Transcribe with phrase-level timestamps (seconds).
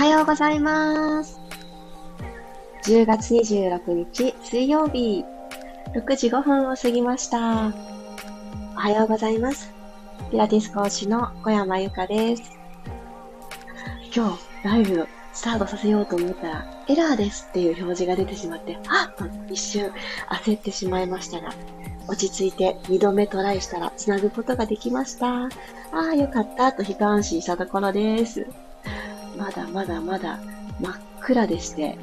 [0.00, 1.38] はようございます。
[2.84, 5.26] 10月26日水曜日、
[5.94, 7.66] 6時5分を過ぎました。
[7.66, 7.72] お
[8.76, 9.70] はようございます。
[10.30, 12.58] ピラティス講師の小山由かです。
[14.16, 19.92] 今日、ライブスタートさせようと思ったら、エラーですっていう表示が出てしまって、あっ一瞬
[20.30, 21.50] 焦ってしまいましたが、
[22.08, 25.44] 落ち着いて2度目トライしたら繋ぐことができました。
[25.44, 25.48] あ
[25.92, 28.46] あ、よかったと一安心したところです。
[29.40, 30.38] まだまだまだ
[30.80, 31.96] 真っ暗でして、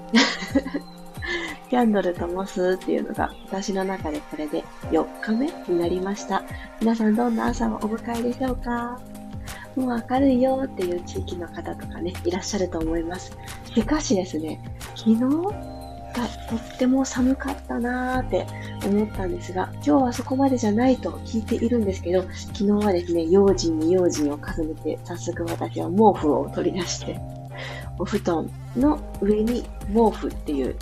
[1.69, 6.43] キャンドル灯すっていうのが私の中でこれで4日目になりました。
[6.81, 8.99] 皆さんどんな朝をお迎えでしょうか？
[9.75, 13.37] もう明るいよっていう地域の方とかね、いらっしゃると思います。
[13.75, 14.59] しかしですね、
[14.95, 15.19] 昨日
[16.17, 18.47] がとっても寒かったなーって
[18.85, 27.19] 思ったんですが、今日はそこまでじゃないと聞いているんですけど、昨日はですね、用心に用心を重ねて、早速私は毛布を取り出して、
[27.99, 30.75] お布団の上に毛布っていう、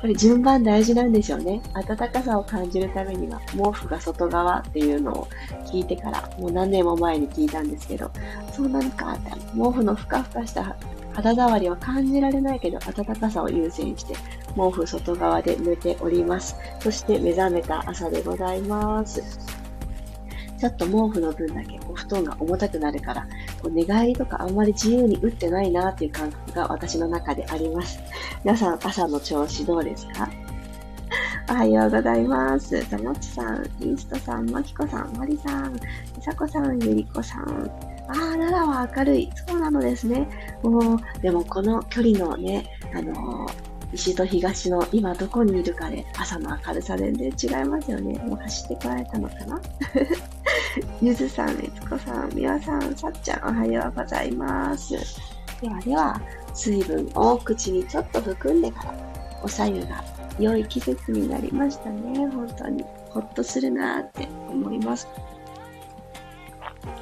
[0.00, 1.62] これ順番大事なんでしょうね。
[1.86, 5.28] 暖かさを感じるためには毛布が外側っていうのを
[5.64, 8.10] 聞いてから、もう何年も前に聞いたんですけど、
[8.52, 10.76] そうなのかって、毛布のふかふかした
[11.14, 14.14] 肌触りは感じられないけど、暖かさを優先して、
[14.54, 16.56] 毛布外側で寝ております。
[16.80, 19.22] そして目覚めた朝でございます。
[20.58, 23.26] ちょっと毛布の分だけお布団が重たくなるから、
[23.62, 28.00] こう寝返りとかあんまり自由に打ってないなっていう感覚が私の中であります。
[28.44, 30.28] 皆さん朝の調子どうですか？
[31.50, 32.88] おはようございます。
[32.88, 35.80] ともちさん、イーストさん、まきこさん、まりさん、み
[36.22, 37.93] さこさん、ゆりこさん。
[38.08, 39.30] ああ、奈良は明るい。
[39.46, 40.28] そうなのですね。
[40.62, 48.18] もう、でもこの距離のね、あのー西と東の今どこにいるかで朝の明るさ全然違いますよね。
[48.24, 49.60] もう走ってこられたのかな？
[51.00, 54.94] ゆずさん、えつこさん、みわさん、さっちゃん、おはようございます。
[55.60, 56.20] ではでは、
[56.52, 58.94] 水分を口にちょっと含んでから、
[59.44, 60.02] おさゆが
[60.40, 62.26] 良い季節になりましたね。
[62.28, 62.84] 本当に。
[63.10, 65.06] ほっとするなって思います。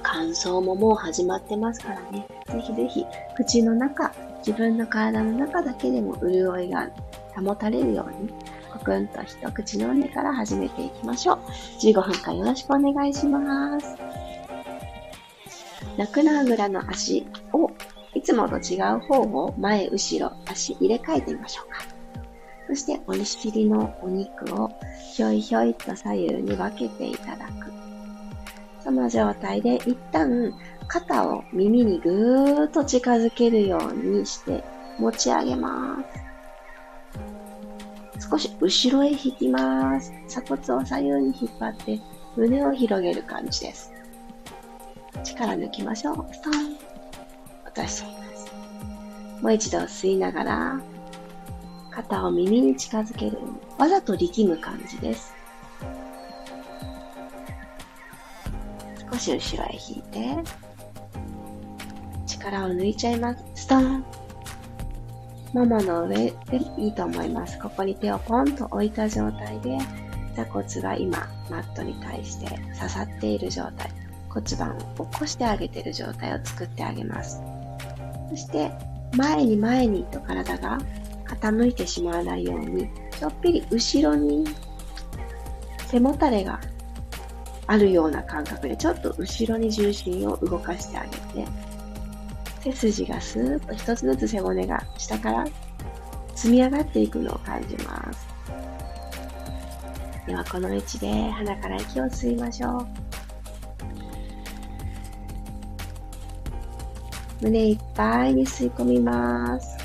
[0.03, 2.27] 乾燥ももう始まってますからね。
[2.47, 3.07] ぜひぜひ、
[3.37, 6.89] 口の中、自分の体の中だけでも潤いが
[7.35, 8.31] 保たれるように、
[8.73, 11.39] コクンと一口飲んでから始めていきましょう。
[11.81, 13.97] 15分間よろしくお願いします。
[15.97, 17.71] 楽なあぐらの足を
[18.15, 21.81] いつもと違う方を前、後ろ、足入れ替えてみましょうか。
[22.69, 24.71] そして、お尻のお肉を
[25.15, 27.62] ひょいひょいと左右に分けていただく。
[28.93, 30.55] の状態で一旦
[30.87, 34.63] 肩を耳にぐーっと近づけるようにして
[34.99, 35.97] 持ち上げま
[38.19, 38.29] す。
[38.31, 40.13] 少し後ろへ引きます。
[40.29, 42.01] 鎖骨を左右に引っ張って
[42.37, 43.93] 胸を広げる感じです。
[45.25, 46.27] 力抜きましょう。
[46.33, 46.53] ストン。
[47.67, 48.53] 落としちゃいます。
[49.43, 50.81] もう一度吸いながら
[51.91, 53.39] 肩を耳に近づける。
[53.79, 55.42] わざと力む感じです。
[59.13, 60.51] 少し後ろへ引いて、
[62.27, 63.45] 力を抜いちゃいます。
[63.55, 64.05] ストーン
[65.53, 66.35] ももの上で
[66.79, 67.59] いいと思います。
[67.59, 69.77] ここに手をポンと置いた状態で、
[70.35, 73.91] 座骨が今、マットに対して刺さっている状態。
[74.31, 77.43] 骨盤を起こしてあげている状態を作ってあげます。
[78.31, 78.73] そして、
[79.15, 80.79] 前に前にと体が
[81.27, 84.47] 傾いてしまわないように、ちょっぴり後ろに
[85.89, 86.59] 背もたれが
[87.67, 91.11] あるような感覚で、ちょっと後ろに重心を動かしてあげ
[91.43, 91.49] て、
[92.61, 95.45] 背筋がスーッと一つずつ背骨が下から
[96.35, 98.29] 積み上がっていくのを感じます。
[100.27, 102.87] では、この位置で鼻から息を吸いましょう。
[107.43, 109.77] 胸いっぱいに吸い込みます。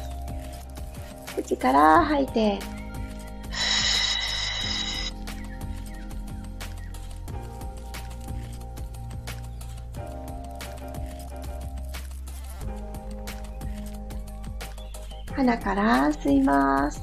[1.36, 2.60] 口から吐いて、
[15.38, 17.00] 鼻から吸います。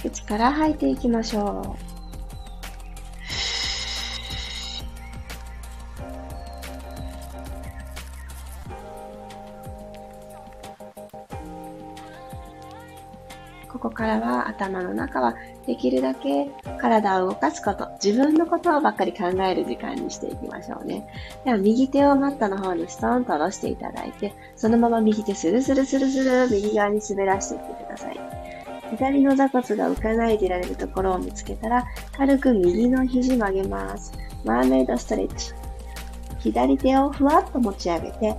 [0.00, 1.85] 口から吐いていきましょう。
[14.46, 15.34] 頭の中は
[15.66, 16.48] できるだけ
[16.80, 21.06] 体を動かすこと、自分のことをばっかり考える時間にしていきましょうね。
[21.44, 28.20] では右手をマットの方にストーンと下ろしていただいて、そのまま右手スルスルスルスル右側に滑らしていってください。
[28.90, 31.84] 左の座骨が浮かないでいられるところを見つけたら、
[32.16, 34.12] 軽く右の肘曲げます。
[34.44, 35.52] マーメイドストレッチ。
[36.38, 38.36] 左手をふわっと持ち上げて、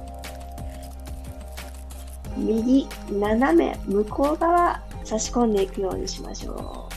[2.38, 6.90] 右、斜め、向こう側、差し込んでいくようにしましょ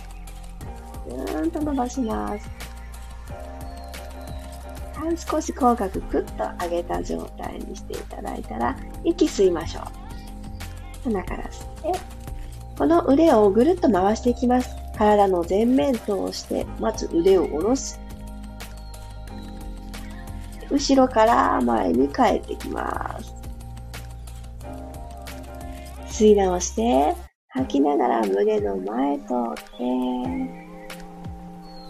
[1.06, 1.10] う。
[1.10, 2.50] ぐーんと伸ばします。
[5.28, 6.24] 少し口角クッ
[6.58, 9.84] と上げた状態にしていただいたら、息吸いましょう。
[11.04, 12.00] 鼻から吸って、
[12.76, 14.74] この腕をぐるっと回していきます。
[14.98, 18.00] 体の前面通して、まず腕を下ろす。
[20.68, 23.34] 後ろから前に帰ってきます。
[26.08, 27.14] 吸い直して、
[27.52, 29.26] 吐きながら胸の前通っ
[29.76, 29.82] て、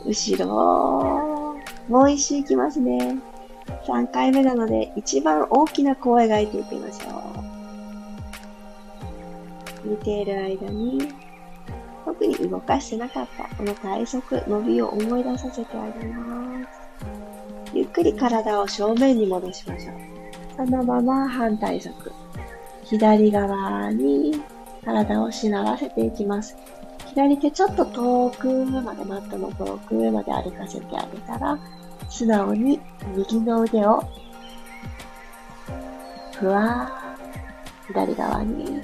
[0.07, 3.19] 後ろ、もう一周いきますね。
[3.87, 7.11] 3回目なので、一番大きな弧を描いていきましょ
[9.85, 9.89] う。
[9.91, 11.12] 見ている間に、
[12.06, 16.81] 特に動かしてなかったこの体側、伸びを思い出させてあげます。
[17.75, 19.95] ゆっくり体を正面に戻しましょう。
[20.56, 21.95] そのまま反対側。
[22.83, 24.41] 左側に
[24.85, 26.56] 体をしならせていきます。
[27.06, 31.59] 左手ちょっと遠くまでマットの遠くまで歩かせてあげたら、
[32.09, 32.81] 素直に
[33.17, 34.05] 右の腕を
[36.37, 38.81] ふわー左側に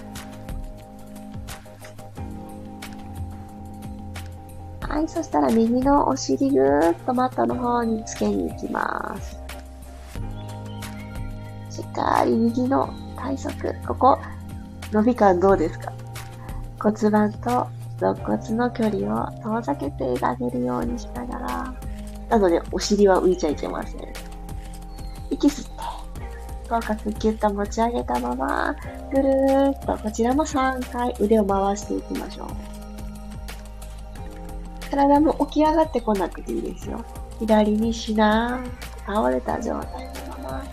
[4.96, 9.36] はい、そしたら右のお尻ぐーっとマットの方につけに行きます。
[11.70, 14.18] しっかり右の体側、ここ、
[14.92, 15.92] 伸び感どうですか？
[16.80, 17.66] 骨盤と
[18.00, 21.74] 肋骨の距離を遠ざけてあげるようにしながら、
[22.28, 24.00] なのでお尻は浮いちゃいけません。
[25.30, 25.72] 息吸って、
[26.68, 28.76] 口角ギュッと持ち上げたまま、
[29.12, 32.48] ぐるーっとこちらも3回腕を回していきましょう。
[34.90, 37.04] 体も起き上がってこなくていいですよ。
[37.38, 40.12] 左にしなー倒れた状態の
[40.42, 40.64] まま、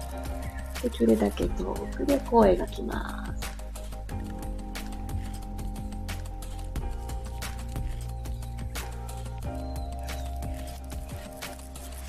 [0.82, 3.53] できるだけ遠くで声がきます。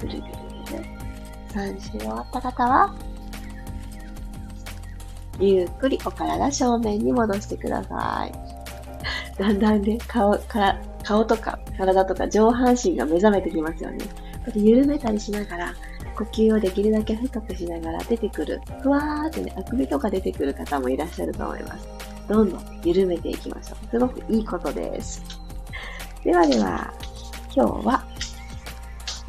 [0.06, 0.32] ぐるぐる
[0.70, 0.84] ぐる。
[1.54, 2.94] 3周終わった方は、
[5.40, 8.32] ゆっくりお体正面に戻してください。
[9.38, 13.98] だんだんね、顔から、顔とか体とか上半身が目覚めてきますよね。
[14.54, 15.74] 緩めたりしながら、
[16.16, 21.88] 呼吸をできるだけ深くしながら出てくる、ふわーってね、あくびとか出てくる方もいらっしゃると思います。
[22.28, 23.90] どんどん緩めていきましょう。
[23.90, 25.22] すごくいいことです。
[26.22, 26.92] ではでは、
[27.54, 28.03] 今日は、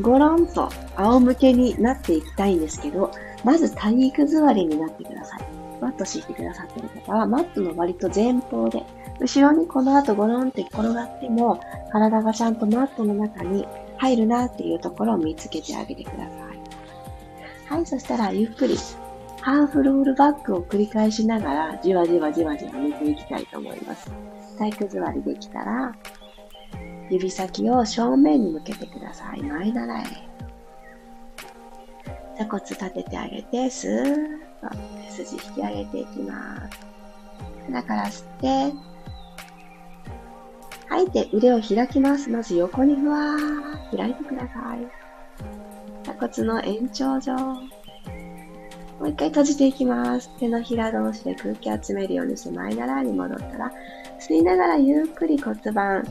[0.02, 3.12] ごろんと仰向けになっていきたいんですけど、
[3.44, 5.40] まず体育座りになってください。
[5.82, 8.84] マット敷いてくださってる方は、マットの割と前方で、
[9.20, 11.60] 後ろにこの後ゴロンって転がっても、
[11.92, 17.76] 体がちゃんとマットの中に入るなっていうところを見つけてあげてください。
[17.76, 18.76] はい、そしたらゆっくり、
[19.42, 24.12] ハーフロールバックを繰り返しながら、じわじわじわじわ寝ていきたいと思います。
[24.58, 25.96] 体育座りできたら、
[27.10, 29.44] 指先を正面に向けてください。
[29.44, 30.04] 前習え。
[32.38, 34.78] 座骨立ててあげて、スーッと
[35.10, 36.80] 背筋引き上げていきます。
[37.66, 38.74] 鼻から吸って、
[40.88, 42.30] 吐いて腕を開きます。
[42.30, 44.88] まず横にふわー開いてください。
[46.04, 47.36] 鎖骨の延長上。
[47.36, 50.30] もう一回閉じていきます。
[50.40, 53.72] 手のひら同士で空気集めるようにして前習いに戻ったら、
[54.20, 56.06] 吸いながらゆっくり骨盤、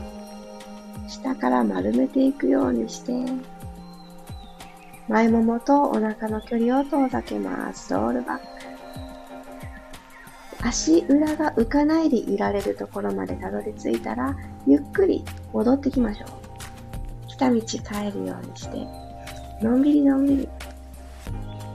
[1.07, 3.13] 下から丸めていくようにして、
[5.09, 7.93] 前ももとお腹の距離を遠ざけます。
[7.93, 8.45] ロールバック。
[10.67, 14.35] 足裏が浮かないでいられるところまでたどり着いたら、
[14.67, 17.27] ゆっくり戻ってきましょう。
[17.29, 17.77] 来た道帰
[18.17, 18.87] るようにして、
[19.63, 20.49] のんびりのんびり。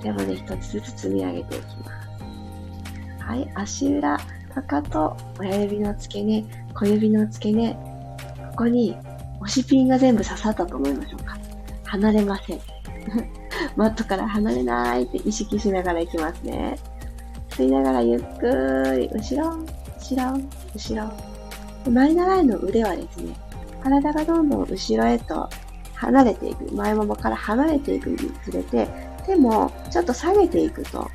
[0.02, 3.24] でもね、一つずつ積み上げていきます。
[3.24, 4.18] はい、足裏、
[4.56, 6.44] かかと、親指の付け根、
[6.74, 8.98] 小指の付け根、ここに
[9.42, 11.38] 押しピンが全部刺さったと思いましょうか。
[11.86, 12.60] 離れません。
[13.76, 16.78] マットから離れないって意識しながらいきますね。
[17.50, 19.58] 吸いながらゆっくり、後ろ、
[19.98, 20.40] 後ろ、
[20.74, 21.12] 後ろ。
[21.92, 23.36] 前習いの腕はですね、
[23.82, 25.50] 体がどんどん後ろへと
[25.96, 28.88] 離れていく、前ももから離れていくにつれて、
[29.26, 31.10] 手もちょっと下げていくと、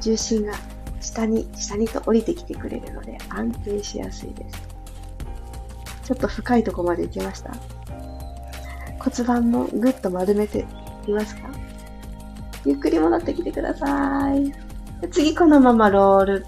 [0.00, 0.54] 重心が
[1.00, 4.73] 下に、下にと降りてきてくれるので安定しやすいです。
[6.04, 7.52] ちょっと深いとこまで行きました
[8.98, 10.66] 骨盤もぐっと丸めて
[11.06, 11.50] いますか？
[12.64, 14.52] ゆっくり戻ってきてください。
[15.10, 16.46] 次このままロール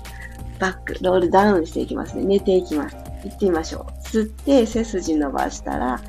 [0.59, 2.25] バック、ロールダウンしていきますね。
[2.25, 2.97] 寝ていきます。
[3.25, 4.01] 行ってみましょう。
[4.01, 6.01] 吸って背筋伸ばしたら、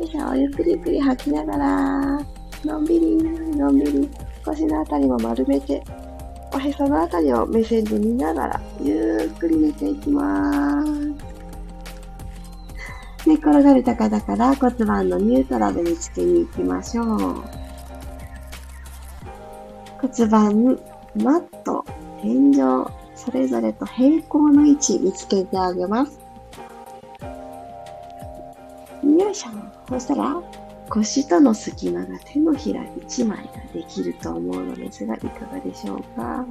[0.00, 2.20] よいしょ、ゆっくりゆっくり吐きながら、
[2.64, 4.10] のんびり、のんびり、
[4.44, 5.84] 腰のあたりも丸めて、
[6.52, 10.90] おへそのあたりを目線で見ながら、ゆっくり寝ていきます。
[13.26, 17.42] 寝転がる高だから骨盤のニュートラルにつけに行きましょう。
[20.00, 20.78] 骨盤、
[21.16, 21.84] マット、
[22.22, 22.56] 天井、
[23.14, 26.18] それぞれと平行の位置見つけてあげます。
[29.02, 29.50] よいしょ。
[29.88, 30.42] そしたら、
[30.88, 36.46] 腰との隙間が手のひら1枚ができると思うのですが、いかがでしょうか？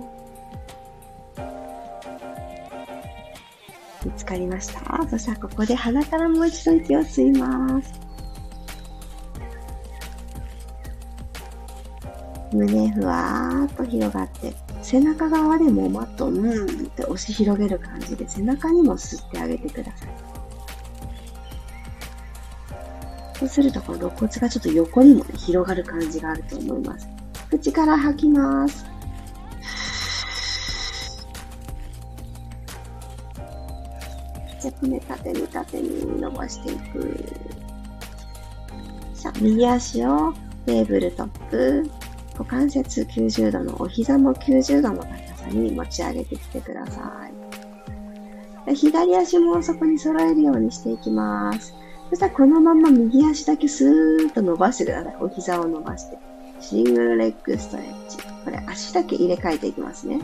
[4.05, 8.09] 見つかりましたそしたらここで鼻からもう一度息を吸います。
[12.51, 20.09] 胸ふわーっと広がって、背中側でもマットをうんって押し広げる感じで背中にも吸ってあげてください。
[23.37, 27.07] そうするとこの肋骨がちょっと横にも、ね、広がる感じがあると思います。
[27.49, 28.85] 口から吐きます。
[34.83, 37.25] じゃ骨縦に縦に伸ばしていく。
[39.13, 40.33] さあ、右足を
[40.65, 41.89] テーブルトップ、
[42.33, 47.27] 股関節90度のお膝も90度の高さに持ち上げてきてくださ
[48.67, 48.75] い。
[48.75, 51.73] 左足もそこに揃えるようにしていきます。
[52.09, 55.17] そしたらこのまま右足だけスーッと伸ばしてください。
[55.19, 56.17] お膝を伸ばして。
[56.59, 58.17] シングルレッグストレッチ。
[58.43, 60.19] これ足だけ入れ替えていきますね。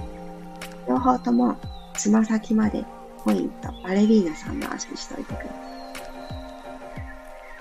[0.88, 1.55] 両方とも
[1.95, 2.85] つま先まで
[3.25, 3.72] ポイント。
[3.84, 5.50] バレリーナさんの足にしておいてください。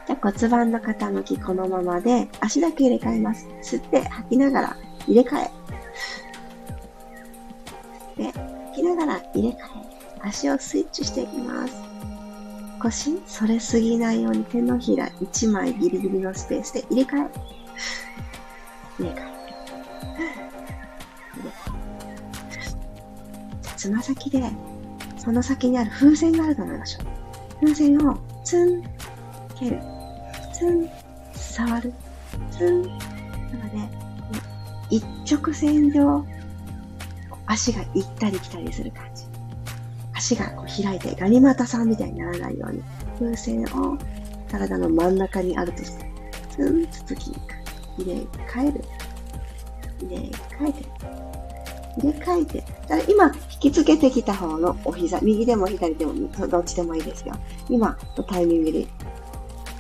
[0.07, 3.49] じゃあ骨盤の傾きこのままで足だけ入れ替えます。
[3.63, 5.51] 吸って吐きながら入れ替え。
[8.17, 9.59] 吸って吐きながら入れ替え。
[10.21, 11.75] 足をスイッチしていきます。
[12.83, 17.31] 少し反れすぎないように手のひら1枚ギリギリのスペースで入れ替え。
[18.99, 19.35] 入れ替え。
[23.63, 24.43] じゃつま先で、
[25.25, 27.65] その先にある風船があると思いましょう。
[27.67, 28.83] 風船をツン、
[29.59, 29.81] 蹴る。
[30.53, 30.91] ツン、
[31.35, 31.93] 触る。
[32.51, 32.83] ツン。
[32.83, 32.99] なの
[33.71, 33.89] で、
[34.91, 36.25] 一直線上、
[37.47, 39.25] 足が行ったり来たりする感じ。
[40.13, 42.83] 足がこう開いてガニ股さんみたいにならないように、
[43.19, 43.97] 風船を
[44.51, 46.11] 体の真ん中にあるとして、
[46.51, 47.55] ツン続きに行く。
[47.97, 48.85] 入れ替える。
[50.03, 50.17] 入れ
[50.59, 51.14] 替えて。
[51.99, 52.65] 入れ替えて。
[52.89, 56.15] だ今、引きつけてきた方のお膝、右でも左でも、
[56.49, 57.35] どっちでもいいですよ。
[57.69, 58.87] 今のタイミングで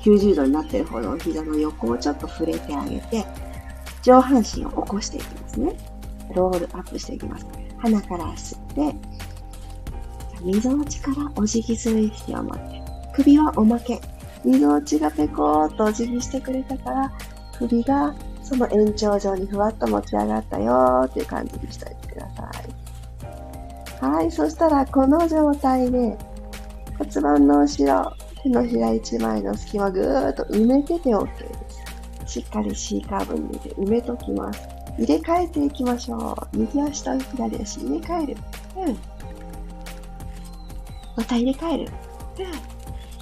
[0.02, 3.24] 90度になってる方のお膝の横をちょっと触れてあげて、
[4.02, 5.76] 上半身を起こしていきますね。
[6.34, 7.46] ロールアップしていきます。
[7.78, 8.96] 鼻から吸って、
[10.42, 12.82] みぞおちからお辞儀する意識を持って、
[13.14, 14.00] 首はおまけ。
[14.44, 17.12] みぞおちがペコーっとお辞儀してくれたから、
[17.58, 18.14] 首が
[18.44, 22.50] その延長上にふわっと持ち上がったよっていう感じにしておいてくださ
[24.02, 24.06] い。
[24.06, 26.16] はい、そしたらこの状態で
[26.98, 31.48] 骨盤の後ろ、手のひら一枚の隙間ぐーっと埋めてて OK で
[32.26, 32.34] す。
[32.34, 34.68] しっかり C カーブに入れて埋めときます。
[34.98, 36.58] 入れ替えていきましょう。
[36.58, 38.36] 右足と左足入れ替える。
[38.76, 38.98] うん。
[41.16, 41.84] また入れ替える。
[42.36, 42.44] で、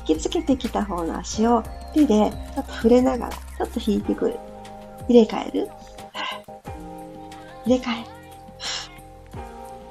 [0.00, 1.62] 引きつけてきた方の足を
[1.95, 4.38] 手でちょっと触れながら、ちょっと引いてくる。
[5.12, 5.69] 入れ替える？
[7.66, 8.04] 入れ替え。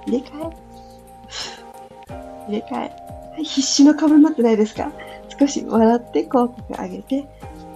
[0.07, 0.51] 入れ替え。
[2.47, 2.79] 入れ替え。
[3.33, 4.91] はい、必死の顔になってないですか？
[5.39, 7.27] 少し笑って口角上げて、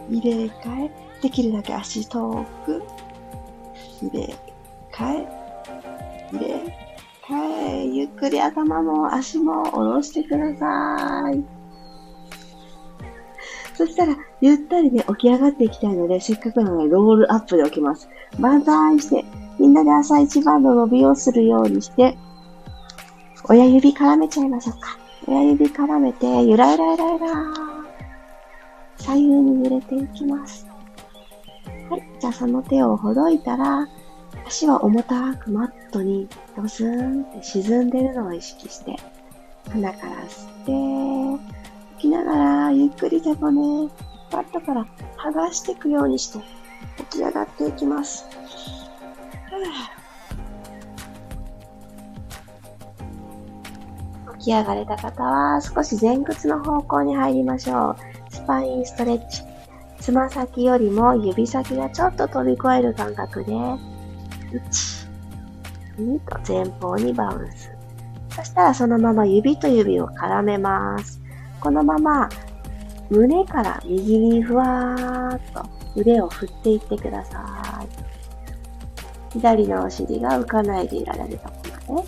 [0.09, 0.91] 入れ替え。
[1.21, 2.83] できるだけ足遠く。
[4.01, 4.35] 入れ
[4.91, 5.27] 替え。
[6.33, 6.55] 入れ
[7.21, 7.95] はい。
[7.95, 11.43] ゆっくり頭も足も下ろしてください。
[13.75, 18.07] そしたら、ゆったりで起き上がっていきたいので、せっかくなのでロールアップで起きます。
[18.39, 19.25] 万歳して、
[19.57, 22.15] みんなで朝一番の伸びをするようにして、
[23.49, 24.99] 親指絡めちゃいましょうか。
[25.27, 27.27] 親指絡めて、ゆらゆらゆらゆら
[28.97, 30.67] 左右に揺れていきます。
[31.89, 32.03] はい。
[32.19, 33.87] じゃあその手をほどいたら、
[34.45, 38.95] 足は重たくマットにドスーンって沈んでるのを意識して、
[39.71, 41.43] 鼻から吸って、
[41.95, 43.89] 吐きながらゆっくり背骨、
[44.31, 44.85] マットから
[45.17, 46.39] 剥がしていくようにして、
[46.97, 48.25] 起き上がっていきます。
[54.39, 57.95] 起き上がれた方は少し前屈の方向に入りましょう。
[58.29, 59.41] スパインストレッチ。
[59.99, 63.77] つま先よりも指先がちょっと飛び越える感覚で1、
[65.97, 67.71] 2と前方にバウンス。
[68.29, 71.21] そしたらそのまま指と指を絡めます。
[71.59, 72.29] このまま
[73.09, 75.63] 胸から右にふわーっと
[75.95, 77.87] 腕を振っていってください。
[79.33, 81.55] 左のお尻が浮かないでいられるとこ
[81.87, 82.07] ろまで。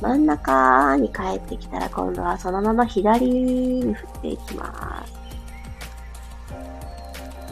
[0.00, 5.12] 真ん中に帰ってきたら今度はそのまま左に振っていきます。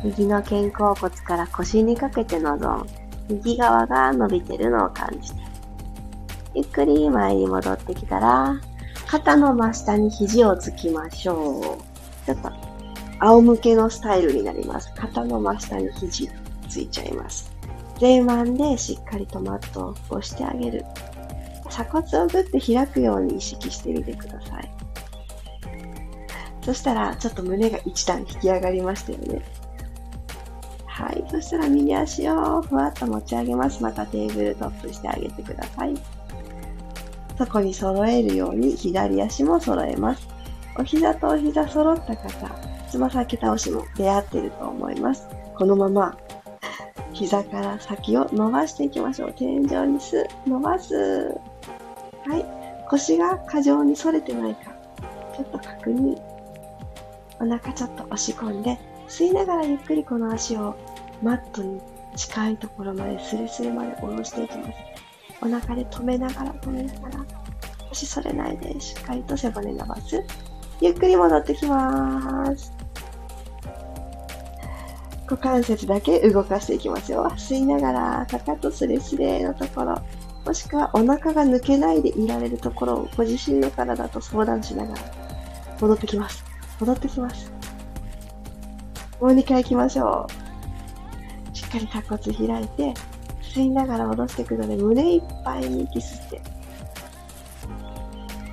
[0.03, 2.87] 右の肩甲骨から腰にかけてのゾーン、
[3.29, 5.41] 右側が伸びてるのを感じて。
[6.55, 8.61] ゆっくり前に戻ってきたら、
[9.11, 12.27] 肩の真下に肘をつきましょう。
[12.27, 12.53] ちょっと、
[13.19, 14.93] 仰向けのスタイルになります。
[14.95, 16.31] 肩の真下に肘
[16.69, 17.53] ついちゃいます。
[18.01, 20.85] 前腕でしっかりとマットを押してあげる。
[21.69, 24.71] 鎖骨をぐって開くように意識してみてください。
[26.63, 29.43] そしたら、ちょっと胸が一段引き上がりましたよね。
[30.87, 31.25] はい。
[31.29, 33.83] そしたら右足をふわっと持ち上げます。
[33.83, 36.20] またテーブルトップしてあげてください。
[37.41, 40.29] そこに揃えるように左足も揃えます。
[40.79, 42.51] お膝とお膝揃った方、
[42.91, 45.27] つま先倒しも出会ってると思います。
[45.55, 46.19] このまま
[47.15, 49.33] 膝から先を伸ばしていきましょう。
[49.33, 50.95] 天井にす、伸ばす。
[52.27, 52.45] はい。
[52.91, 54.73] 腰が過剰に反れてないか、
[55.35, 56.21] ちょっと確認。
[57.41, 58.79] お腹ちょっと押し込んで、
[59.09, 60.77] 吸いながらゆっくりこの足を
[61.23, 61.81] マットに
[62.17, 64.90] 近いところまでスレスレまで下ろしていきます。
[65.43, 67.25] お腹で止めながら止めながら、
[67.89, 70.23] 腰反れないでしっかりと背骨伸ばす。
[70.81, 72.73] ゆっくり戻ってきます。
[75.25, 77.25] 股関節だけ動かしていきますよ。
[77.37, 79.97] 吸いながら、かかとスレスレのところ、
[80.45, 85.01] もしくはお腹が抜けないでいられるところをご自身の体と相談しながら
[85.81, 86.45] 戻ってきます。
[86.81, 87.53] 戻ってきます。
[89.21, 90.27] もう2回行きましょ
[91.53, 91.57] う。
[91.57, 92.95] しっかり鎖骨開いて、
[93.53, 96.41] 吸いながら戻していくので、胸いっぱいに息吸って。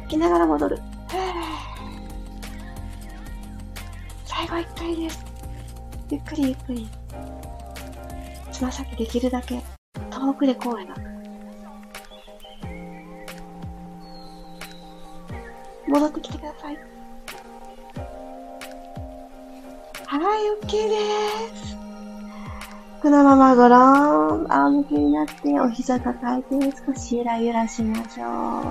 [0.05, 0.79] 吐きながら戻る。
[4.25, 5.23] 最後1回です。
[6.09, 6.89] ゆっくりゆっくり。
[8.51, 9.61] つま先できるだけ
[10.09, 10.95] 遠くでこうな。
[15.87, 16.77] 戻ってきてください。
[20.07, 21.86] はい、OK です。
[23.07, 28.63] このままごろん、仰向けになってお膝抱えて少しゆらゆらしましょう。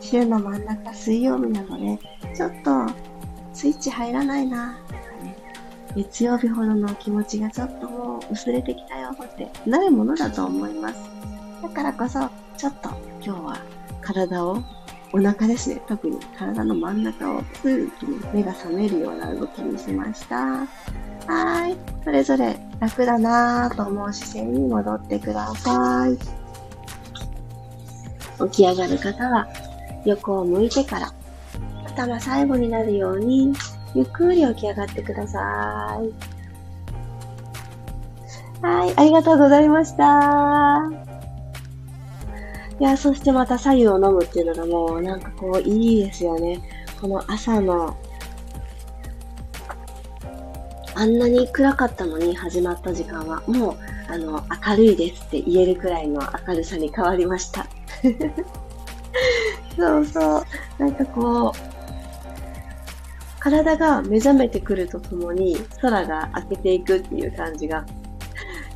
[0.00, 1.98] 週の真ん中水曜日なので、
[2.36, 2.86] ちょっと
[3.52, 5.36] スイッチ入らないな、とかね、
[5.96, 10.94] 月曜日ほどの気持ちがちょっともう薄れてきたよってなるものだと思います。
[11.60, 13.56] だからこそ、ちょっと今日は
[14.00, 14.62] 体を
[15.14, 15.80] お腹ですね。
[15.86, 20.36] 特に体の真ん中をスーッと目が覚めるような動きにしました。
[20.36, 20.66] は
[21.68, 21.76] い。
[22.02, 26.18] それぞれ楽だなぁと思う姿勢に戻ってください。
[28.50, 29.46] 起き上がる方は
[30.04, 31.14] 横を向いてから
[31.86, 33.52] 頭最後になるように
[33.94, 36.10] ゆっくり起き上がってください。
[38.66, 38.94] はい。
[38.96, 41.13] ありがとうございました。
[42.80, 46.60] いや、そしてまた左右を飲むっていうのがもうなんかこういいですよね。
[47.00, 47.96] この朝の
[50.96, 53.76] あんなに暗かったのに始まった時間は、もう、
[54.08, 57.66] あの、明るいですって言えるくらいの明るさに変わりました。
[59.76, 60.44] そうそう。
[60.78, 67.84] なんかこう、体が目覚めてくるとともに空が明けていくっていう感じが、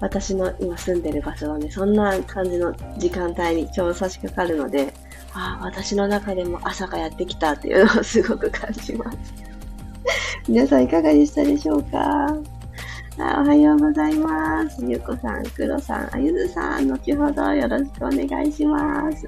[0.01, 4.93] 私の今住んでる場所はね、そんな感じの時間帯にちょうど差し掛かるので、
[5.35, 9.19] ああ、私の中でも朝がやってきたっていうのをすごく感じます。
[10.49, 11.99] 皆さんいかがでしたでしょうか？
[13.21, 14.85] あおはようございます。
[14.85, 19.27] ゆうこさん、くろさん、あゆずさん、後ほどよろしくお願いします。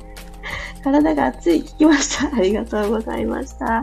[0.83, 2.31] 体が熱い、聞きました。
[2.37, 3.83] ありがとうございました。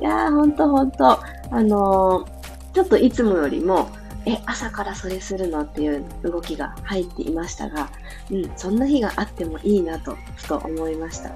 [0.00, 1.04] いやー、ほんとほんと、
[1.50, 3.88] あのー、ちょっといつもよりも、
[4.26, 7.90] え、朝からそれするのっていう動きが入っていましたが、
[8.30, 11.32] うん、そんな日があってもいいなと、ふと思いました。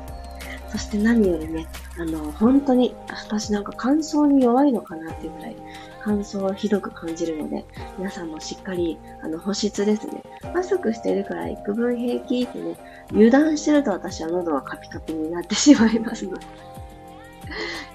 [0.68, 1.66] そして何よりね、
[1.98, 5.56] あの、本当に、私なんか乾燥に弱いのかなっていうくらい、
[6.02, 7.64] 乾燥をひどく感じるので、
[7.96, 10.22] 皆さんもしっかり、あの、保湿ですね。
[10.52, 12.76] マスクしてるから幾分平気ってね、
[13.12, 16.46] 油断してると私は喉がカピカピになってしまいますので、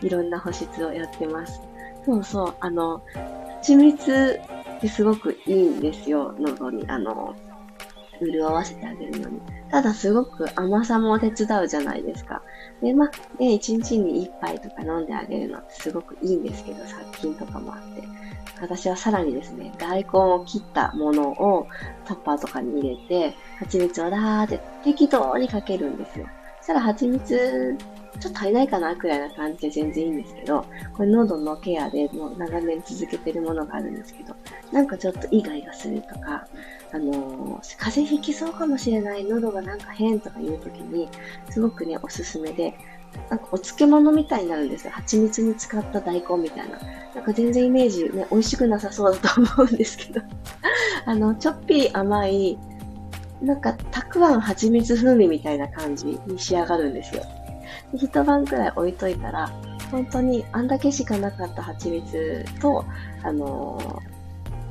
[0.07, 1.61] いろんな保湿をやってます。
[2.05, 3.01] そうそう、あの、
[3.57, 4.39] 蜂蜜
[4.79, 6.85] ってすごくいいんですよ、喉に。
[6.87, 7.35] あの、
[8.21, 9.39] 潤わせてあげるのに。
[9.69, 12.41] ただすごく甘さも手伝うじゃないですか。
[12.81, 13.09] で、まあ、
[13.41, 18.03] ね、1日に1杯とか飲んであげるのってすごくいいんですけど、殺菌とかもあって。
[18.61, 21.67] 私はさらにですね、大根を切ったものを
[22.05, 26.27] タッパーとかに入れて、蜂蜜をダーって適当にかけるんですよ。
[26.59, 27.77] そしたら蜂蜜
[28.19, 34.35] ちょっと足りないかなくらいな感じで全然いいんですけど、これ喉のケアでもう長年続けてるものがあるんですけど、
[34.71, 36.47] なんかちょっとイガイガするとか、
[36.91, 41.07] あのー、風邪ひきそうかもしれない、喉がなんか変とかいう時に、
[41.49, 42.73] すごくね、おすすめで、
[43.29, 44.91] なんかお漬物みたいになるんですよ。
[44.93, 46.77] 蜂蜜に使った大根みたいな。
[47.15, 50.21] なんか全然イメージね、美味しくなさそうだと思うんですけど。
[51.05, 52.57] あの、ちょっぴり甘い、
[53.41, 57.23] なんか、たくあん蜂蜜風味みたいな感じに仕上がるんですよ。
[57.95, 59.51] 一晩くらい置いといたら、
[59.91, 62.85] 本当にあんだけしかなかった蜂蜜と、
[63.23, 64.01] あの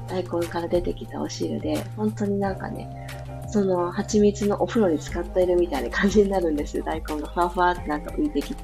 [0.09, 3.07] ー、大根から出てきたお汁で、本当になんかね、
[3.51, 6.85] その蜂蜜のお風呂に使っているみたいな感じになるんですよ。
[6.85, 8.63] 大根がふわふわってなんか浮いてきて。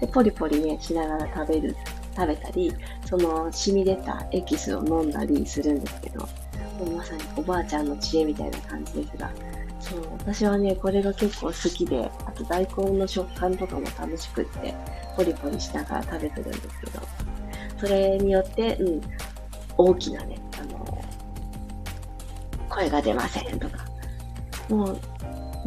[0.00, 1.76] で、ポリポリね、しながら食べる、
[2.14, 6.28] 食べたり、その染み出たエキスを飲んだりするんですけど、も
[6.86, 9.30] うまさにおばあちゃんの知恵みたいな感じですが、
[9.88, 14.74] そう、私はね、これが結構好きで、あと大根の食感とかも楽しくって、
[15.16, 17.00] ポリポリしながら食べてるんですけど、
[17.78, 19.00] それによって、うん、
[19.78, 21.04] 大きなね、あの、
[22.68, 23.84] 声が出ませんとか、
[24.68, 25.00] もう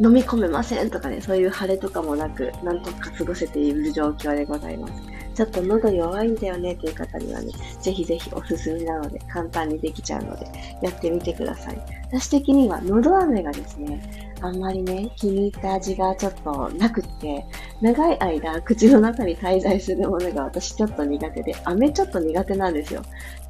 [0.02, 4.92] 飲み込めませんとかね、そういう腫れとかもなく、なんとか過ごせている状況でございます。
[5.34, 10.46] ちょっと喉弱いんだよねという方にはね、ぜひぜひおすすめなので、簡単にできちゃうので、
[10.82, 11.80] やってみてください。
[12.12, 17.44] 私的には、喉飴がですね、あんまりね、気に入った味がちょっとなくって、
[17.80, 23.02] 長い間口の中に滞在するものが私ちょっと苦手で、飴ちょっと苦手なんですよ。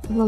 [0.07, 0.27] その、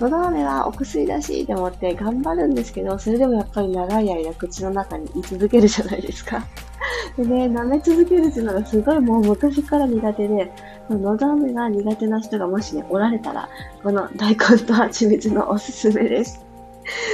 [0.00, 6.44] のど飴はお薬だしって思って頑張るんですけど、それでもやっぱり長い間口の中に居続けるじゃないですか。
[7.16, 10.52] でね、舐め続けるっていうのがすごいもう昔から苦手で、
[10.88, 13.48] のど飴が苦手な人がもしね、おられたら、
[13.82, 16.44] この大根と蜂蜜のおすすめです。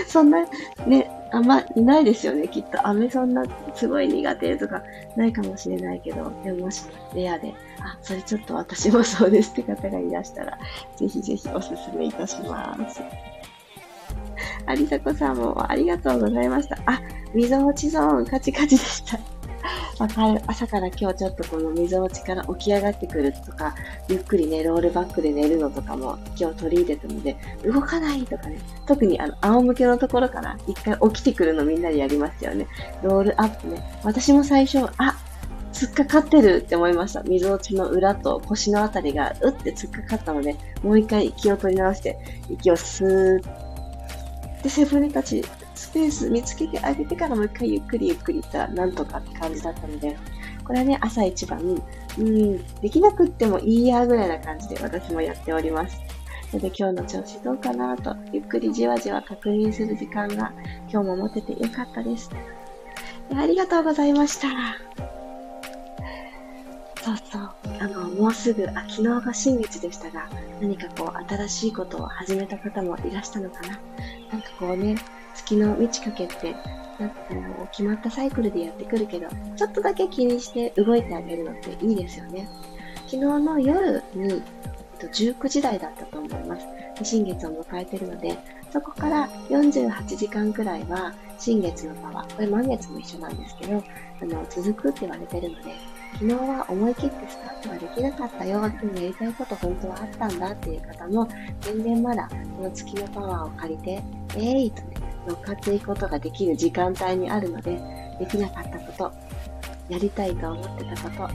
[0.07, 0.47] そんな、
[0.87, 2.87] ね、あんまいないですよね、きっと。
[2.87, 3.45] 飴そんな
[3.75, 4.83] すごい苦手とか
[5.17, 10.59] ないかもしれないけど、でももしレアで、あ、それちょっと私もそうですって方がいらしたら、
[10.97, 13.03] ぜひぜひおすすめいたします。
[14.65, 16.79] ありさこさんもありがとうございました。
[16.87, 17.01] あ、
[17.35, 19.36] みぞおちゾーンカチカチでした。
[19.99, 20.41] わかる。
[20.47, 23.75] 朝から今日ちょっとこの溝落ちから起き上がってくるとか、
[24.09, 32.67] ゆっくりね、ロールバックで寝るのとかも今日取り入れたので、動かないとかね、特にあの、仰向けのところから一回起きてくるのみんなでやりますよね。
[33.03, 33.83] ロールアップね。
[34.05, 35.17] 私も最初、あ、
[35.73, 37.23] 突っかかってるって思いました。
[37.23, 42.19] 溝落ちの裏と腰のあたりがうって突っかかったので、もう一回息を取り直して、
[42.51, 45.45] 息をスーッで背骨たち
[45.77, 50.17] スペース見つけてあげてからもう一回ゆっくりゆっくり行ったらなんとかって感じだったので、
[50.65, 56.01] これはね、朝一番、うん、できなくってもいいやぐらいな感じで私もやっております。
[56.53, 60.53] ので今日の調子どうかなと、ゆっくりじわじわ確認する時間が
[60.91, 62.31] 今日も持ててよかったです。
[63.35, 64.49] ありがとうございました。
[67.03, 67.51] そうそう。
[67.79, 70.29] あの、もうすぐ、あ、昨日が新月でしたが、
[70.61, 73.69] 何かこう、新しいことを始めた方もいらしたのかな。
[74.33, 74.97] なんかこうね、
[75.37, 76.57] 月の満ち欠けって、
[76.99, 82.49] なんかこう、決まったサイクルでやってくるけど、ちょっとだけ気にして動いてあげるのっていいですよね。
[83.07, 84.43] 昨日の夜に、
[84.99, 86.67] 19時台だったと思います。
[87.03, 88.37] 新月を迎えてるので、
[88.73, 93.83] そこから48時間くらいは新月のパワー、これ満月も一緒なんですけど、
[94.23, 95.75] あの、続くって言われてるので、
[96.15, 101.29] 昨日は思い切ってスタートができなかったよ、でもやりたいこと本当はあったんだっていう方も、
[101.61, 104.03] 全然まだこの月のパワーを借りて、
[104.35, 107.81] えーいとね、乗っかっていくことができる時間帯にあるので、
[108.19, 109.13] できなかったこと、
[109.89, 111.29] やりたいと思ってたこと、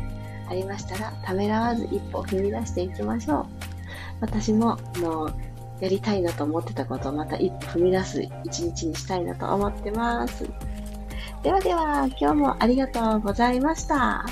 [0.49, 3.45] ありましたら、ためらわず一歩踏み出していきましょう。
[4.21, 5.29] 私も、あの、
[5.79, 10.47] やりたいなと思ってたことをまた一歩踏み出す一日にしたいなと思ってます。
[11.43, 14.25] ではでは、今日もありがとうございました。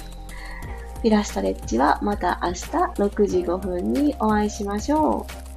[1.02, 5.49] ピラストレッチはまた明日6時5分にお会いしましょう。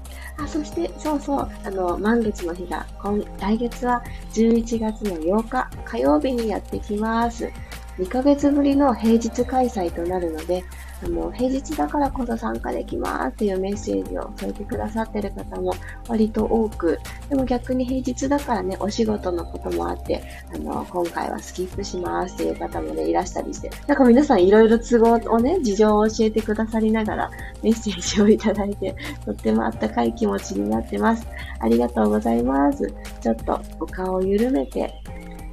[0.43, 4.03] あ、そして、そうそう、あの、満月の日が、今、来月は
[4.33, 7.51] 11月の8日、火曜日にやってきます。
[7.99, 10.65] 2ヶ月ぶりの平日開催となるので、
[11.05, 15.75] あの、平日だからこそ参加できますっていうメッセージを添えてくださってる方も
[16.09, 20.23] 割と多く、でも逆に平日だからね、お仕事のこともあって、
[20.55, 27.31] あの、今回はスキップしますっていう方もね、いらしたりして、なんか皆さんいろいろ都合をね、事情を教えてくださりながら
[27.63, 31.27] メッセージをいただいて、とってもあったかい気持ちになってます。
[31.61, 32.93] ありがとうございます。
[33.21, 34.95] ちょっとお顔を緩めて、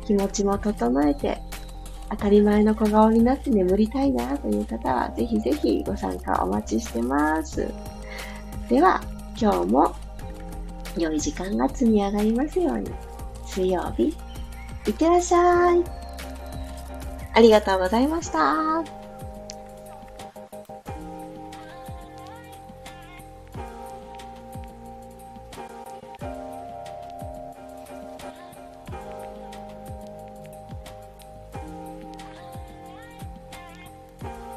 [0.06, 1.40] 気持ちも整えて、
[2.10, 7.72] 当たり前の小顔になって眠りたいなという方は、ぜひぜひご参加お待ちしてます。
[8.68, 9.02] では、
[9.40, 9.96] 今日も
[10.98, 12.92] 良い時間が積み上がりますように。
[13.46, 14.16] 水曜日、
[14.88, 15.84] いってらっしゃい。
[17.34, 18.99] ありがとうございました。